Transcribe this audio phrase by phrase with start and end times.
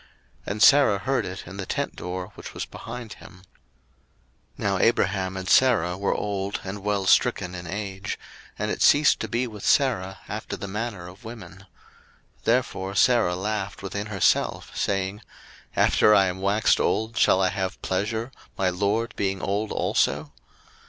[0.47, 3.41] And Sarah heard it in the tent door, which was behind him.
[4.57, 8.17] 01:018:011 Now Abraham and Sarah were old and well stricken in age;
[8.57, 11.67] and it ceased to be with Sarah after the manner of women.
[12.39, 15.21] 01:018:012 Therefore Sarah laughed within herself, saying,
[15.75, 20.31] After I am waxed old shall I have pleasure, my lord being old also?